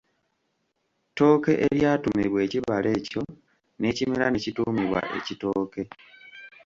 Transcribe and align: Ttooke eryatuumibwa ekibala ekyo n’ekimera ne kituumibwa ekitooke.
Ttooke 1.09 1.51
eryatuumibwa 1.67 2.39
ekibala 2.47 2.89
ekyo 2.99 3.21
n’ekimera 3.79 4.25
ne 4.29 4.39
kituumibwa 4.43 4.99
ekitooke. 5.17 5.81